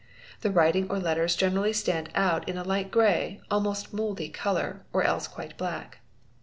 [0.39, 5.55] The writing or letters generally stand out in a light grey—almost mouldy colour—or else quite
[5.59, 5.99] black.